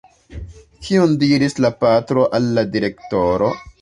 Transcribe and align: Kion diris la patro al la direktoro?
Kion 0.87 1.13
diris 1.23 1.55
la 1.65 1.71
patro 1.83 2.25
al 2.39 2.49
la 2.59 2.65
direktoro? 2.77 3.53